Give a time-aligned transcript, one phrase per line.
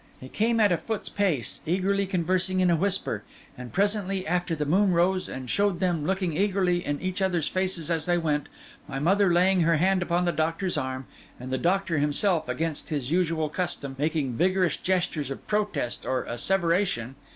[0.19, 3.21] They came at a foot's pace, eagerly conversing in a whisper;
[3.55, 7.91] and presently after the moon rose and showed them looking eagerly in each other's faces
[7.91, 8.49] as they went,
[8.87, 11.05] my mother laying her hand upon the doctor's arm,
[11.39, 17.13] and the doctor himself, against his usual custom, making vigorous gestures of protest or asseveration.